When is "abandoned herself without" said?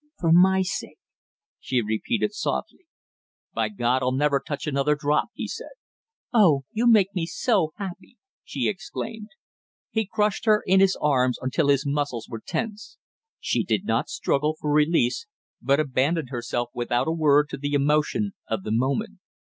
15.79-17.07